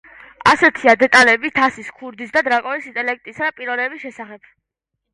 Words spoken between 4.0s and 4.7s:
შესახებ.